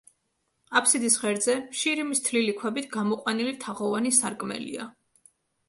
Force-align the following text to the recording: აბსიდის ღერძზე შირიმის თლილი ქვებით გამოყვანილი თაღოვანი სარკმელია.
აბსიდის 0.79 1.17
ღერძზე 1.23 1.57
შირიმის 1.81 2.23
თლილი 2.29 2.57
ქვებით 2.63 2.89
გამოყვანილი 2.97 3.55
თაღოვანი 3.67 4.17
სარკმელია. 4.25 4.91